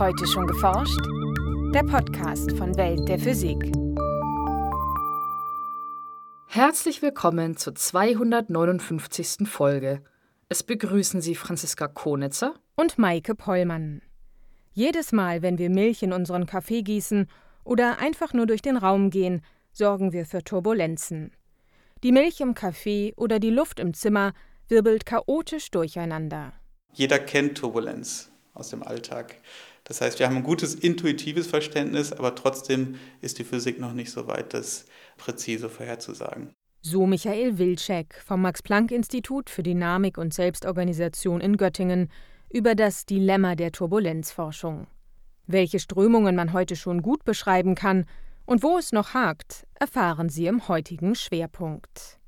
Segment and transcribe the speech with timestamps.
[0.00, 0.98] Heute schon geforscht?
[1.74, 3.58] Der Podcast von Welt der Physik.
[6.46, 9.46] Herzlich willkommen zur 259.
[9.46, 10.02] Folge.
[10.48, 14.00] Es begrüßen Sie Franziska Konitzer und Maike Pollmann.
[14.72, 17.26] Jedes Mal, wenn wir Milch in unseren Kaffee gießen
[17.62, 21.32] oder einfach nur durch den Raum gehen, sorgen wir für Turbulenzen.
[22.02, 24.32] Die Milch im Kaffee oder die Luft im Zimmer
[24.66, 26.54] wirbelt chaotisch durcheinander.
[26.94, 29.36] Jeder kennt Turbulenz aus dem Alltag.
[29.90, 34.12] Das heißt, wir haben ein gutes intuitives Verständnis, aber trotzdem ist die Physik noch nicht
[34.12, 36.54] so weit, das präzise vorherzusagen.
[36.80, 42.08] So Michael Wilczek vom Max-Planck-Institut für Dynamik und Selbstorganisation in Göttingen
[42.50, 44.86] über das Dilemma der Turbulenzforschung.
[45.48, 48.04] Welche Strömungen man heute schon gut beschreiben kann
[48.46, 52.20] und wo es noch hakt, erfahren Sie im heutigen Schwerpunkt.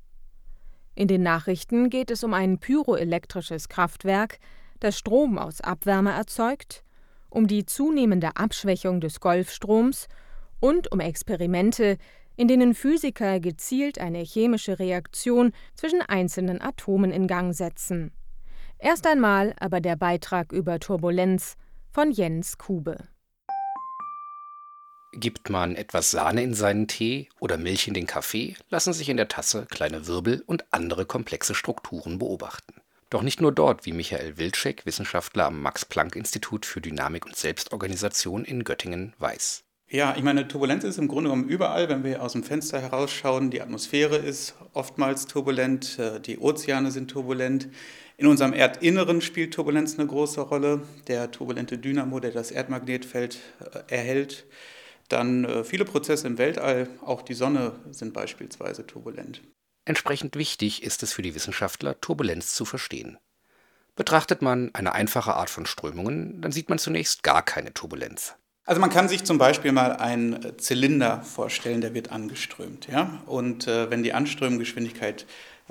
[0.95, 4.39] In den Nachrichten geht es um ein pyroelektrisches Kraftwerk,
[4.81, 6.83] das Strom aus Abwärme erzeugt,
[7.33, 10.07] um die zunehmende Abschwächung des Golfstroms
[10.59, 11.97] und um Experimente,
[12.35, 18.11] in denen Physiker gezielt eine chemische Reaktion zwischen einzelnen Atomen in Gang setzen.
[18.79, 21.55] Erst einmal aber der Beitrag über Turbulenz
[21.91, 22.97] von Jens Kube.
[25.15, 29.17] Gibt man etwas Sahne in seinen Tee oder Milch in den Kaffee, lassen sich in
[29.17, 32.82] der Tasse kleine Wirbel und andere komplexe Strukturen beobachten.
[33.13, 38.63] Doch nicht nur dort, wie Michael Wilczek, Wissenschaftler am Max-Planck-Institut für Dynamik und Selbstorganisation in
[38.63, 39.65] Göttingen, weiß.
[39.87, 43.51] Ja, ich meine, Turbulenz ist im Grunde genommen überall, wenn wir aus dem Fenster herausschauen.
[43.51, 47.67] Die Atmosphäre ist oftmals turbulent, äh, die Ozeane sind turbulent.
[48.17, 50.81] In unserem Erdinneren spielt Turbulenz eine große Rolle.
[51.07, 54.47] Der turbulente Dynamo, der das Erdmagnetfeld äh, erhält.
[55.09, 59.43] Dann äh, viele Prozesse im Weltall, auch die Sonne sind beispielsweise turbulent.
[59.85, 63.17] Entsprechend wichtig ist es für die Wissenschaftler, Turbulenz zu verstehen.
[63.95, 68.35] Betrachtet man eine einfache Art von Strömungen, dann sieht man zunächst gar keine Turbulenz.
[68.65, 72.87] Also man kann sich zum Beispiel mal einen Zylinder vorstellen, der wird angeströmt.
[72.87, 73.21] Ja?
[73.25, 75.25] Und äh, wenn die Anströmgeschwindigkeit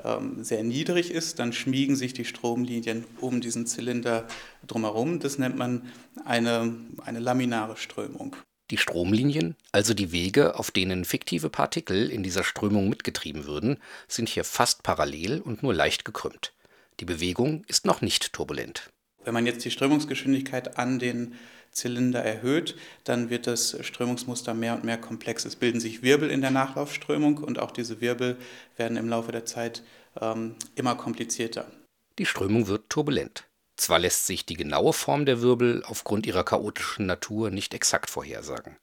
[0.05, 4.27] ähm, sehr niedrig ist, dann schmiegen sich die Stromlinien um diesen Zylinder
[4.67, 5.21] drumherum.
[5.21, 5.91] Das nennt man
[6.27, 6.75] eine,
[7.05, 8.37] eine laminare Strömung.
[8.73, 13.77] Die Stromlinien, also die Wege, auf denen fiktive Partikel in dieser Strömung mitgetrieben würden,
[14.09, 16.55] sind hier fast parallel und nur leicht gekrümmt.
[16.99, 18.91] Die Bewegung ist noch nicht turbulent.
[19.25, 21.35] Wenn man jetzt die Strömungsgeschwindigkeit an den
[21.71, 22.75] Zylinder erhöht,
[23.05, 25.45] dann wird das Strömungsmuster mehr und mehr komplex.
[25.45, 28.39] Es bilden sich Wirbel in der Nachlaufströmung und auch diese Wirbel
[28.79, 29.83] werden im Laufe der Zeit
[30.19, 31.71] ähm, immer komplizierter.
[32.19, 33.45] Die Strömung wird turbulent.
[33.83, 38.77] Zwar lässt sich die genaue Form der Wirbel aufgrund ihrer chaotischen Natur nicht exakt vorhersagen.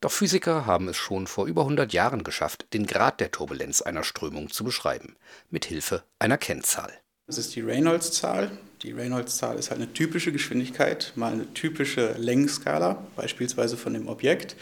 [0.00, 4.04] Doch Physiker haben es schon vor über 100 Jahren geschafft, den Grad der Turbulenz einer
[4.04, 5.16] Strömung zu beschreiben,
[5.50, 6.94] mit Hilfe einer Kennzahl.
[7.26, 8.50] Das ist die Reynolds-Zahl.
[8.80, 14.56] Die Reynolds-Zahl ist halt eine typische Geschwindigkeit, mal eine typische Längenskala, beispielsweise von dem Objekt.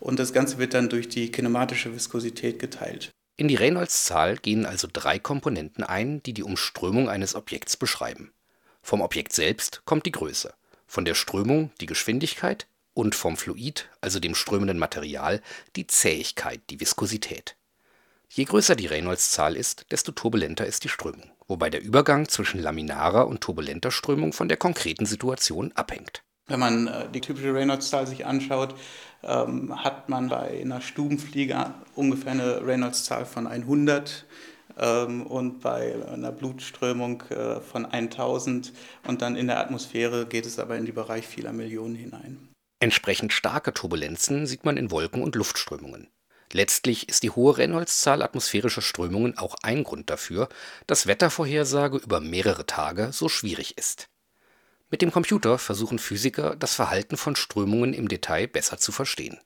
[0.00, 3.08] Und das Ganze wird dann durch die kinematische Viskosität geteilt.
[3.38, 8.33] In die Reynolds-Zahl gehen also drei Komponenten ein, die die Umströmung eines Objekts beschreiben.
[8.84, 10.52] Vom Objekt selbst kommt die Größe,
[10.86, 15.40] von der Strömung die Geschwindigkeit und vom Fluid, also dem strömenden Material,
[15.74, 17.56] die Zähigkeit, die Viskosität.
[18.28, 23.26] Je größer die Reynolds-Zahl ist, desto turbulenter ist die Strömung, wobei der Übergang zwischen laminarer
[23.26, 26.22] und turbulenter Strömung von der konkreten Situation abhängt.
[26.46, 28.74] Wenn man äh, die typische Reynolds-Zahl sich anschaut,
[29.22, 36.32] ähm, hat man bei einer Stubenfliege ungefähr eine Reynolds-Zahl von 100 ähm, und bei einer
[36.32, 38.72] Blutströmung äh, von 1000
[39.06, 42.48] und dann in der Atmosphäre geht es aber in den Bereich vieler Millionen hinein.
[42.80, 46.08] Entsprechend starke Turbulenzen sieht man in Wolken- und Luftströmungen.
[46.52, 50.48] Letztlich ist die hohe Reynolds-Zahl atmosphärischer Strömungen auch ein Grund dafür,
[50.86, 54.08] dass Wettervorhersage über mehrere Tage so schwierig ist.
[54.90, 59.40] Mit dem Computer versuchen Physiker, das Verhalten von Strömungen im Detail besser zu verstehen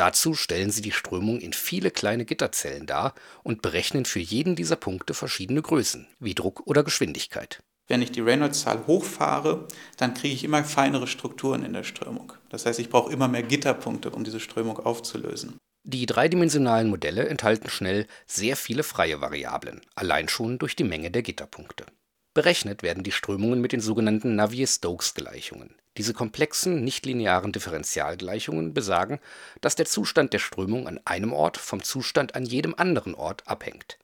[0.00, 3.12] Dazu stellen sie die Strömung in viele kleine Gitterzellen dar
[3.42, 7.62] und berechnen für jeden dieser Punkte verschiedene Größen, wie Druck oder Geschwindigkeit.
[7.86, 12.32] Wenn ich die Reynolds-Zahl hochfahre, dann kriege ich immer feinere Strukturen in der Strömung.
[12.48, 15.58] Das heißt, ich brauche immer mehr Gitterpunkte, um diese Strömung aufzulösen.
[15.82, 21.20] Die dreidimensionalen Modelle enthalten schnell sehr viele freie Variablen, allein schon durch die Menge der
[21.20, 21.84] Gitterpunkte.
[22.32, 25.74] Berechnet werden die Strömungen mit den sogenannten Navier-Stokes-Gleichungen.
[25.96, 29.18] Diese komplexen nichtlinearen Differentialgleichungen besagen,
[29.60, 33.98] dass der Zustand der Strömung an einem Ort vom Zustand an jedem anderen Ort abhängt.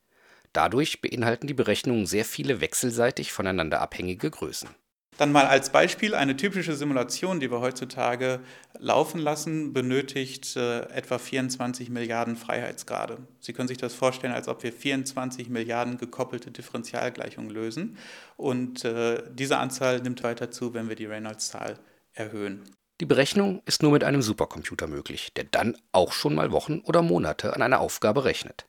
[0.53, 4.69] Dadurch beinhalten die Berechnungen sehr viele wechselseitig voneinander abhängige Größen
[5.17, 8.41] dann mal als Beispiel eine typische Simulation, die wir heutzutage
[8.79, 13.19] laufen lassen, benötigt äh, etwa 24 Milliarden Freiheitsgrade.
[13.41, 17.97] Sie können sich das vorstellen, als ob wir 24 Milliarden gekoppelte Differentialgleichungen lösen.
[18.37, 21.79] Und äh, diese Anzahl nimmt weiter zu, wenn wir die Reynolds-Zahl
[22.13, 22.63] erhöhen.
[23.01, 27.03] Die Berechnung ist nur mit einem Supercomputer möglich, der dann auch schon mal Wochen oder
[27.03, 28.67] Monate an einer Aufgabe rechnet.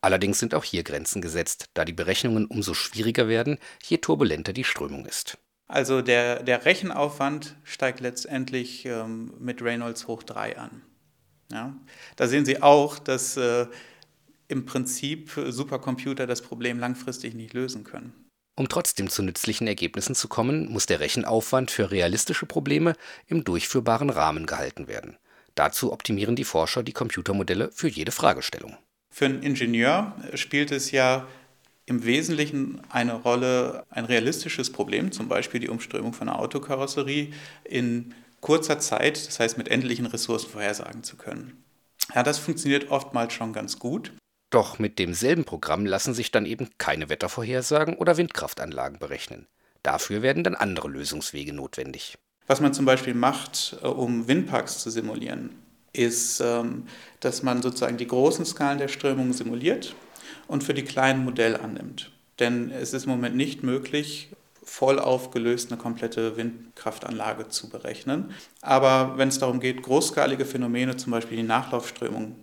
[0.00, 4.64] Allerdings sind auch hier Grenzen gesetzt, da die Berechnungen umso schwieriger werden, je turbulenter die
[4.64, 5.38] Strömung ist.
[5.68, 10.82] Also der, der Rechenaufwand steigt letztendlich ähm, mit Reynolds hoch 3 an.
[11.52, 11.76] Ja?
[12.16, 13.66] Da sehen Sie auch, dass äh,
[14.48, 18.12] im Prinzip Supercomputer das Problem langfristig nicht lösen können.
[18.56, 22.94] Um trotzdem zu nützlichen Ergebnissen zu kommen, muss der Rechenaufwand für realistische Probleme
[23.26, 25.16] im durchführbaren Rahmen gehalten werden.
[25.54, 28.76] Dazu optimieren die Forscher die Computermodelle für jede Fragestellung.
[29.10, 31.28] Für einen Ingenieur spielt es ja
[31.88, 37.32] im Wesentlichen eine Rolle, ein realistisches Problem, zum Beispiel die Umströmung von einer Autokarosserie,
[37.64, 41.64] in kurzer Zeit, das heißt mit endlichen Ressourcen vorhersagen zu können.
[42.14, 44.12] Ja, das funktioniert oftmals schon ganz gut.
[44.50, 49.46] Doch mit demselben Programm lassen sich dann eben keine Wettervorhersagen oder Windkraftanlagen berechnen.
[49.82, 52.18] Dafür werden dann andere Lösungswege notwendig.
[52.46, 55.50] Was man zum Beispiel macht, äh, um Windparks zu simulieren,
[55.92, 56.86] ist, ähm,
[57.20, 59.94] dass man sozusagen die großen Skalen der Strömung simuliert
[60.46, 62.10] und für die kleinen Modell annimmt.
[62.38, 64.30] Denn es ist im Moment nicht möglich,
[64.62, 68.32] voll aufgelöst eine komplette Windkraftanlage zu berechnen.
[68.60, 72.36] Aber wenn es darum geht, großskalige Phänomene, zum Beispiel die Nachlaufströmung,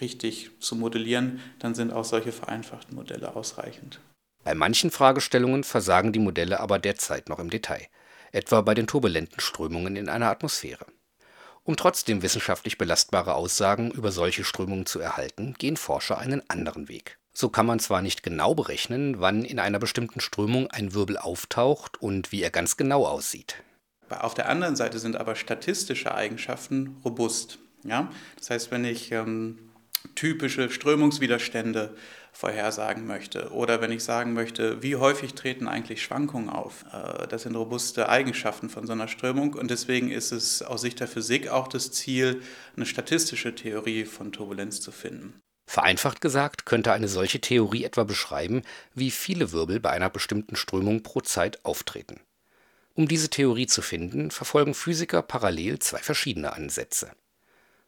[0.00, 4.00] richtig zu modellieren, dann sind auch solche vereinfachten Modelle ausreichend.
[4.44, 7.86] Bei manchen Fragestellungen versagen die Modelle aber derzeit noch im Detail,
[8.32, 10.86] etwa bei den turbulenten Strömungen in einer Atmosphäre.
[11.64, 17.18] Um trotzdem wissenschaftlich belastbare Aussagen über solche Strömungen zu erhalten, gehen Forscher einen anderen Weg.
[17.32, 22.00] So kann man zwar nicht genau berechnen, wann in einer bestimmten Strömung ein Wirbel auftaucht
[22.00, 23.62] und wie er ganz genau aussieht.
[24.10, 27.58] Auf der anderen Seite sind aber statistische Eigenschaften robust.
[27.84, 28.10] Ja?
[28.36, 29.70] Das heißt, wenn ich ähm,
[30.14, 31.94] typische Strömungswiderstände
[32.32, 36.84] vorhersagen möchte oder wenn ich sagen möchte, wie häufig treten eigentlich Schwankungen auf.
[36.92, 41.00] Äh, das sind robuste Eigenschaften von so einer Strömung und deswegen ist es aus Sicht
[41.00, 42.42] der Physik auch das Ziel,
[42.74, 45.40] eine statistische Theorie von Turbulenz zu finden.
[45.66, 48.62] Vereinfacht gesagt könnte eine solche Theorie etwa beschreiben,
[48.94, 52.20] wie viele Wirbel bei einer bestimmten Strömung pro Zeit auftreten.
[52.94, 57.10] Um diese Theorie zu finden, verfolgen Physiker parallel zwei verschiedene Ansätze.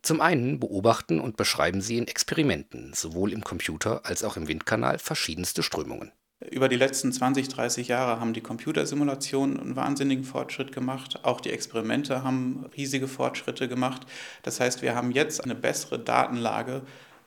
[0.00, 4.98] Zum einen beobachten und beschreiben sie in Experimenten, sowohl im Computer als auch im Windkanal,
[4.98, 6.12] verschiedenste Strömungen.
[6.50, 11.20] Über die letzten 20, 30 Jahre haben die Computersimulationen einen wahnsinnigen Fortschritt gemacht.
[11.22, 14.02] Auch die Experimente haben riesige Fortschritte gemacht.
[14.42, 16.82] Das heißt, wir haben jetzt eine bessere Datenlage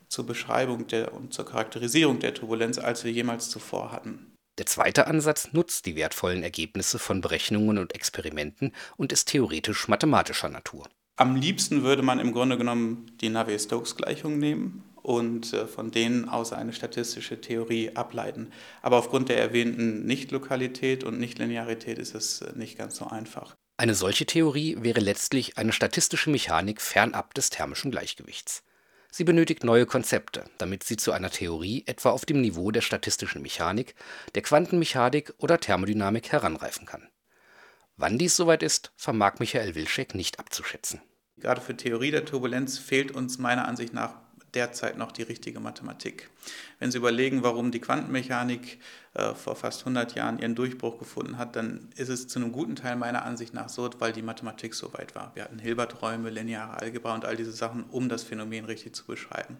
[0.09, 4.33] zur Beschreibung der, und zur Charakterisierung der Turbulenz, als wir jemals zuvor hatten.
[4.57, 10.49] Der zweite Ansatz nutzt die wertvollen Ergebnisse von Berechnungen und Experimenten und ist theoretisch mathematischer
[10.49, 10.89] Natur.
[11.15, 16.53] Am liebsten würde man im Grunde genommen die Navier-Stokes-Gleichung nehmen und äh, von denen aus
[16.53, 18.51] eine statistische Theorie ableiten.
[18.81, 23.55] Aber aufgrund der erwähnten Nichtlokalität und Nichtlinearität ist es äh, nicht ganz so einfach.
[23.77, 28.63] Eine solche Theorie wäre letztlich eine statistische Mechanik fernab des thermischen Gleichgewichts.
[29.17, 33.41] Sie benötigt neue Konzepte, damit sie zu einer Theorie etwa auf dem Niveau der statistischen
[33.41, 33.95] Mechanik,
[34.35, 37.09] der Quantenmechanik oder Thermodynamik heranreifen kann.
[37.95, 41.01] Wann dies soweit ist, vermag Michael Wilczek nicht abzuschätzen.
[41.37, 44.13] Gerade für Theorie der Turbulenz fehlt uns meiner Ansicht nach
[44.57, 46.31] derzeit noch die richtige Mathematik.
[46.79, 48.79] Wenn Sie überlegen, warum die Quantenmechanik
[49.13, 52.75] äh, vor fast 100 Jahren ihren Durchbruch gefunden hat, dann ist es zu einem guten
[52.75, 55.31] Teil meiner Ansicht nach so, weil die Mathematik so weit war.
[55.35, 59.57] Wir hatten Hilberträume, lineare Algebra und all diese Sachen, um das Phänomen richtig zu beschreiben.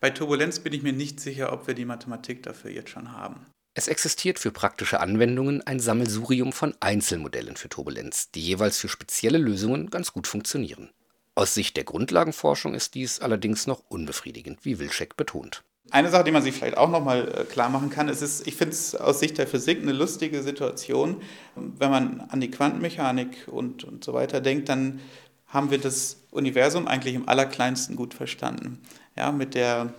[0.00, 3.46] Bei Turbulenz bin ich mir nicht sicher, ob wir die Mathematik dafür jetzt schon haben.
[3.76, 9.38] Es existiert für praktische Anwendungen ein Sammelsurium von Einzelmodellen für Turbulenz, die jeweils für spezielle
[9.38, 10.90] Lösungen ganz gut funktionieren.
[11.36, 15.64] Aus Sicht der Grundlagenforschung ist dies allerdings noch unbefriedigend, wie Wilczek betont.
[15.90, 18.54] Eine Sache, die man sich vielleicht auch nochmal äh, klar machen kann, ist, ist ich
[18.54, 21.20] finde es aus Sicht der Physik eine lustige Situation.
[21.56, 25.00] Wenn man an die Quantenmechanik und, und so weiter denkt, dann
[25.46, 28.80] haben wir das Universum eigentlich im Allerkleinsten gut verstanden.
[29.16, 29.92] Ja, mit der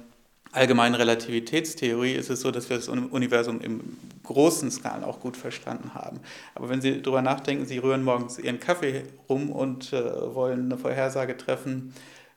[0.51, 5.93] allgemeinen Relativitätstheorie ist es so, dass wir das Universum im großen Skalen auch gut verstanden
[5.93, 6.19] haben.
[6.53, 10.77] Aber wenn Sie darüber nachdenken, Sie rühren morgens Ihren Kaffee rum und äh, wollen eine
[10.77, 11.93] Vorhersage treffen,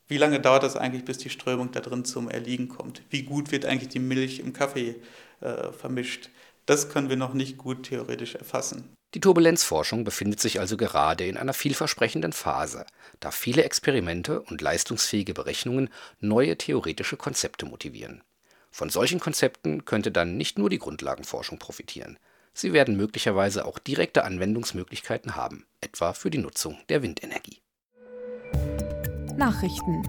[0.08, 3.02] wie lange dauert das eigentlich, bis die Strömung da drin zum Erliegen kommt?
[3.10, 4.96] Wie gut wird eigentlich die Milch im Kaffee
[5.40, 6.30] äh, vermischt?
[6.64, 8.94] Das können wir noch nicht gut theoretisch erfassen.
[9.14, 12.84] Die Turbulenzforschung befindet sich also gerade in einer vielversprechenden Phase,
[13.20, 15.88] da viele Experimente und leistungsfähige Berechnungen
[16.20, 18.22] neue theoretische Konzepte motivieren.
[18.78, 22.16] Von solchen Konzepten könnte dann nicht nur die Grundlagenforschung profitieren.
[22.54, 27.60] Sie werden möglicherweise auch direkte Anwendungsmöglichkeiten haben, etwa für die Nutzung der Windenergie.
[29.36, 30.04] Nachrichten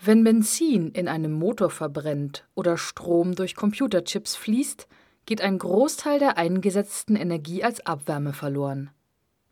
[0.00, 4.88] Wenn Benzin in einem Motor verbrennt oder Strom durch Computerchips fließt,
[5.26, 8.90] geht ein Großteil der eingesetzten Energie als Abwärme verloren.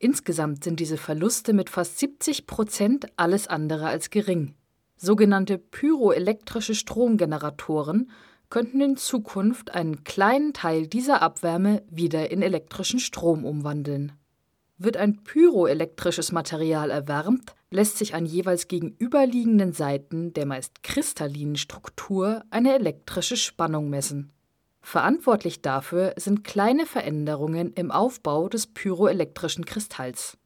[0.00, 4.56] Insgesamt sind diese Verluste mit fast 70 Prozent alles andere als gering.
[5.02, 8.10] Sogenannte pyroelektrische Stromgeneratoren
[8.50, 14.12] könnten in Zukunft einen kleinen Teil dieser Abwärme wieder in elektrischen Strom umwandeln.
[14.76, 22.44] Wird ein pyroelektrisches Material erwärmt, lässt sich an jeweils gegenüberliegenden Seiten der meist kristallinen Struktur
[22.50, 24.32] eine elektrische Spannung messen.
[24.82, 30.36] Verantwortlich dafür sind kleine Veränderungen im Aufbau des pyroelektrischen Kristalls.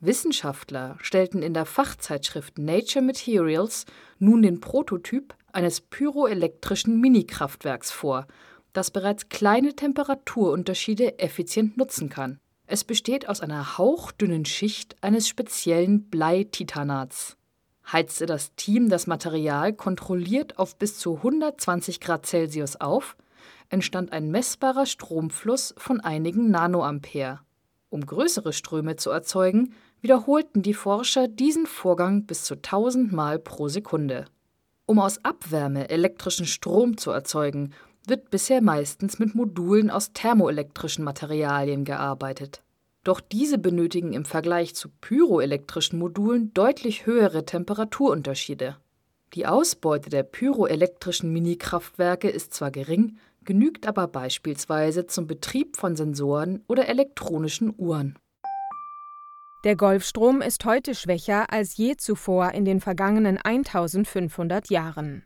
[0.00, 3.86] Wissenschaftler stellten in der Fachzeitschrift Nature Materials
[4.18, 8.26] nun den Prototyp eines pyroelektrischen Minikraftwerks vor,
[8.74, 12.40] das bereits kleine Temperaturunterschiede effizient nutzen kann.
[12.66, 17.36] Es besteht aus einer hauchdünnen Schicht eines speziellen Bleititanats.
[17.90, 23.16] Heizte das Team das Material kontrolliert auf bis zu 120 Grad Celsius auf,
[23.70, 27.40] entstand ein messbarer Stromfluss von einigen Nanoampere.
[27.88, 33.68] Um größere Ströme zu erzeugen, wiederholten die Forscher diesen Vorgang bis zu 1000 Mal pro
[33.68, 34.26] Sekunde.
[34.86, 37.72] Um aus Abwärme elektrischen Strom zu erzeugen,
[38.06, 42.62] wird bisher meistens mit Modulen aus thermoelektrischen Materialien gearbeitet.
[43.02, 48.76] Doch diese benötigen im Vergleich zu pyroelektrischen Modulen deutlich höhere Temperaturunterschiede.
[49.34, 56.62] Die Ausbeute der pyroelektrischen Minikraftwerke ist zwar gering, genügt aber beispielsweise zum Betrieb von Sensoren
[56.68, 58.18] oder elektronischen Uhren.
[59.66, 65.24] Der Golfstrom ist heute schwächer als je zuvor in den vergangenen 1500 Jahren.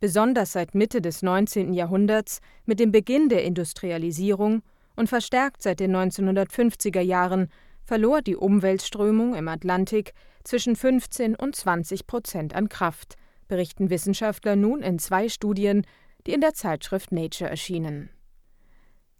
[0.00, 1.72] Besonders seit Mitte des 19.
[1.72, 4.62] Jahrhunderts mit dem Beginn der Industrialisierung
[4.96, 7.50] und verstärkt seit den 1950er Jahren
[7.84, 13.14] verlor die Umweltströmung im Atlantik zwischen 15 und 20 Prozent an Kraft,
[13.46, 15.86] berichten Wissenschaftler nun in zwei Studien,
[16.26, 18.10] die in der Zeitschrift Nature erschienen.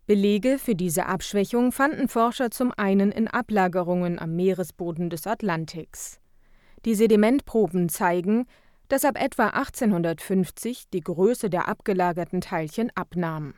[0.08, 6.18] Belege für diese Abschwächung fanden Forscher zum einen in Ablagerungen am Meeresboden des Atlantiks.
[6.86, 8.46] Die Sedimentproben zeigen,
[8.88, 13.52] dass ab etwa 1850 die Größe der abgelagerten Teilchen abnahm.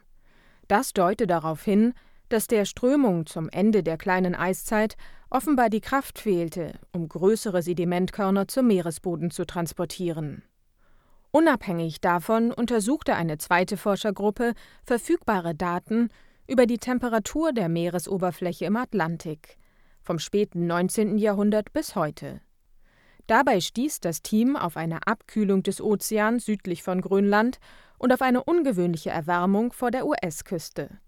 [0.67, 1.95] Das deute darauf hin,
[2.31, 4.97] dass der Strömung zum Ende der kleinen Eiszeit
[5.31, 10.43] offenbar die Kraft fehlte, um größere Sedimentkörner zum Meeresboden zu transportieren.
[11.31, 16.09] Unabhängig davon untersuchte eine zweite Forschergruppe verfügbare Daten
[16.51, 19.57] über die Temperatur der Meeresoberfläche im Atlantik
[20.03, 21.17] vom späten 19.
[21.17, 22.41] Jahrhundert bis heute.
[23.29, 27.61] Dabei stieß das Team auf eine Abkühlung des Ozeans südlich von Grönland
[27.99, 30.99] und auf eine ungewöhnliche Erwärmung vor der US-Küste.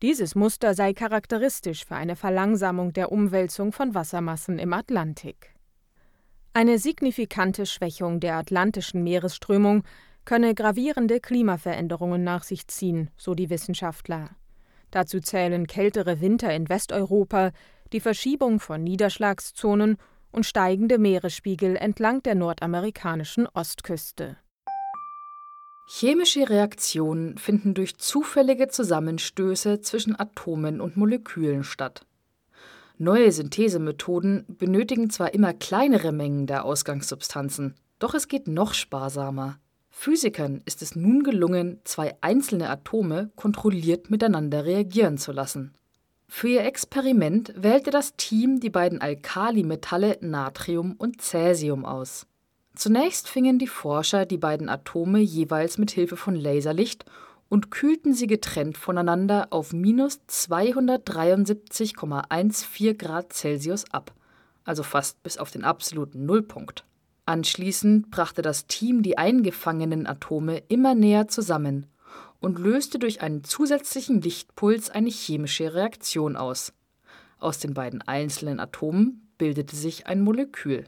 [0.00, 5.56] Dieses Muster sei charakteristisch für eine Verlangsamung der Umwälzung von Wassermassen im Atlantik.
[6.54, 9.82] Eine signifikante Schwächung der atlantischen Meeresströmung
[10.24, 14.36] könne gravierende Klimaveränderungen nach sich ziehen, so die Wissenschaftler.
[14.90, 17.52] Dazu zählen kältere Winter in Westeuropa,
[17.92, 19.96] die Verschiebung von Niederschlagszonen
[20.30, 24.36] und steigende Meeresspiegel entlang der nordamerikanischen Ostküste.
[25.90, 32.04] Chemische Reaktionen finden durch zufällige Zusammenstöße zwischen Atomen und Molekülen statt.
[32.98, 39.58] Neue Synthesemethoden benötigen zwar immer kleinere Mengen der Ausgangssubstanzen, doch es geht noch sparsamer.
[40.00, 45.74] Physikern ist es nun gelungen, zwei einzelne Atome kontrolliert miteinander reagieren zu lassen.
[46.28, 52.28] Für ihr Experiment wählte das Team die beiden Alkalimetalle Natrium und Cäsium aus.
[52.76, 57.04] Zunächst fingen die Forscher die beiden Atome jeweils mit Hilfe von Laserlicht
[57.48, 64.14] und kühlten sie getrennt voneinander auf minus 273,14 Grad Celsius ab,
[64.62, 66.84] also fast bis auf den absoluten Nullpunkt.
[67.28, 71.84] Anschließend brachte das Team die eingefangenen Atome immer näher zusammen
[72.40, 76.72] und löste durch einen zusätzlichen Lichtpuls eine chemische Reaktion aus.
[77.38, 80.84] Aus den beiden einzelnen Atomen bildete sich ein Molekül.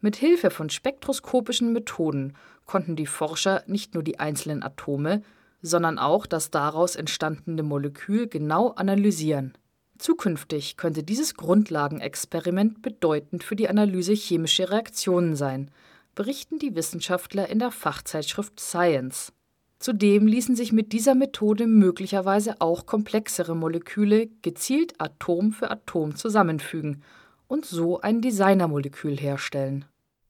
[0.00, 2.32] Mit Hilfe von spektroskopischen Methoden
[2.64, 5.20] konnten die Forscher nicht nur die einzelnen Atome,
[5.60, 9.52] sondern auch das daraus entstandene Molekül genau analysieren.
[9.98, 15.70] Zukünftig könnte dieses Grundlagenexperiment bedeutend für die Analyse chemischer Reaktionen sein,
[16.14, 19.32] berichten die Wissenschaftler in der Fachzeitschrift Science.
[19.78, 27.02] Zudem ließen sich mit dieser Methode möglicherweise auch komplexere Moleküle gezielt Atom für Atom zusammenfügen
[27.48, 29.84] und so ein Designermolekül herstellen.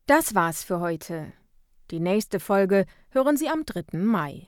[0.07, 1.31] Das war's für heute.
[1.91, 3.97] Die nächste Folge hören Sie am 3.
[3.97, 4.47] Mai.